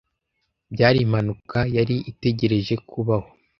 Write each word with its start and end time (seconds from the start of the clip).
Byari 0.73 0.97
impanuka 1.05 1.59
yari 1.75 1.95
itegereje 2.11 2.73
kubaho. 2.89 3.29